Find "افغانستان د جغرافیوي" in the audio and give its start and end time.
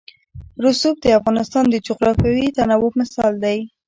1.19-2.47